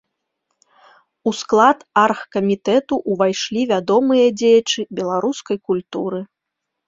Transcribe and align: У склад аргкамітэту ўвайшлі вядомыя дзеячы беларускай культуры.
У 1.31 1.33
склад 1.39 1.79
аргкамітэту 2.03 2.93
ўвайшлі 3.15 3.61
вядомыя 3.73 4.25
дзеячы 4.39 4.79
беларускай 5.01 5.57
культуры. 5.73 6.19